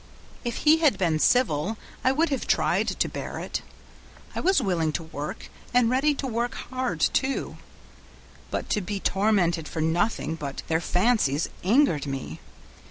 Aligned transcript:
If 0.43 0.55
he 0.65 0.77
had 0.77 0.97
been 0.97 1.19
civil 1.19 1.77
I 2.03 2.11
would 2.11 2.29
have 2.29 2.47
tried 2.47 2.87
to 2.87 3.07
bear 3.07 3.37
it. 3.37 3.61
I 4.33 4.39
was 4.39 4.59
willing 4.59 4.91
to 4.93 5.03
work, 5.03 5.51
and 5.75 5.91
ready 5.91 6.15
to 6.15 6.25
work 6.25 6.55
hard 6.55 6.99
too; 7.01 7.57
but 8.49 8.67
to 8.71 8.81
be 8.81 8.99
tormented 8.99 9.67
for 9.67 9.79
nothing 9.79 10.33
but 10.33 10.63
their 10.67 10.81
fancies 10.81 11.49
angered 11.63 12.07
me. 12.07 12.39